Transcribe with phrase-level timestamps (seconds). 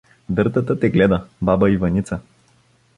[0.29, 2.19] Дъртата те гледа, баба Иваница.